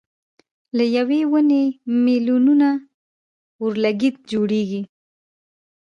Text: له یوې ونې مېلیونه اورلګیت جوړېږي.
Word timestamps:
له 0.77 0.85
یوې 0.97 1.21
ونې 1.31 1.63
مېلیونه 2.03 2.69
اورلګیت 3.61 4.15
جوړېږي. 4.31 4.81